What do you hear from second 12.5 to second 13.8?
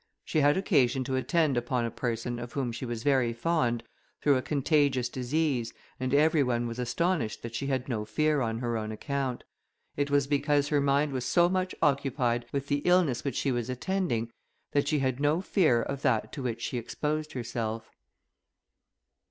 with the illness which she was